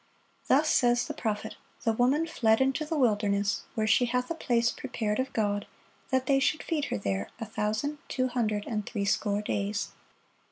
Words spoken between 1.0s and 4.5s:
the prophet: "The woman fled into the wilderness, where she hath a